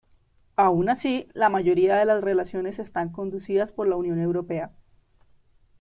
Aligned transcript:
Aun 0.55 0.89
así, 0.89 1.27
la 1.35 1.49
mayoría 1.49 1.95
de 1.95 2.05
las 2.05 2.23
relaciones 2.23 2.79
están 2.79 3.11
conducidas 3.11 3.71
por 3.71 3.87
la 3.87 3.97
Unión 3.97 4.17
Europea. 4.19 4.71